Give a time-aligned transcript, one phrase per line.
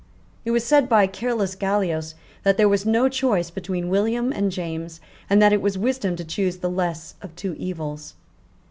[0.45, 4.51] It was said by careless Gallios, that there was no choice but between William and
[4.51, 8.15] James, and that it was wisdom to choose the less of two evils.